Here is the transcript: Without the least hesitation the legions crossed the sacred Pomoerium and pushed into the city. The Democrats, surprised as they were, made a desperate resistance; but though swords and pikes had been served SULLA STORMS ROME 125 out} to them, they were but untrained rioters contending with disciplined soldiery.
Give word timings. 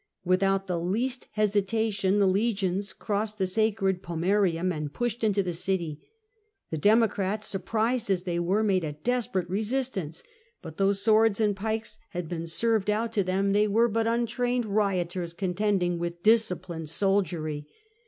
Without 0.25 0.65
the 0.65 0.79
least 0.79 1.27
hesitation 1.33 2.17
the 2.17 2.25
legions 2.25 2.91
crossed 2.91 3.37
the 3.37 3.45
sacred 3.45 4.01
Pomoerium 4.01 4.71
and 4.73 4.91
pushed 4.91 5.23
into 5.23 5.43
the 5.43 5.53
city. 5.53 6.01
The 6.71 6.79
Democrats, 6.79 7.45
surprised 7.47 8.09
as 8.09 8.23
they 8.23 8.39
were, 8.39 8.63
made 8.63 8.83
a 8.83 8.93
desperate 8.93 9.47
resistance; 9.47 10.23
but 10.59 10.77
though 10.77 10.93
swords 10.93 11.39
and 11.39 11.55
pikes 11.55 11.99
had 12.13 12.27
been 12.27 12.47
served 12.47 12.87
SULLA 12.87 13.11
STORMS 13.11 13.27
ROME 13.27 13.35
125 13.35 13.43
out} 13.43 13.49
to 13.51 13.51
them, 13.51 13.53
they 13.53 13.67
were 13.67 13.87
but 13.87 14.07
untrained 14.07 14.65
rioters 14.65 15.33
contending 15.33 15.99
with 15.99 16.23
disciplined 16.23 16.89
soldiery. 16.89 17.67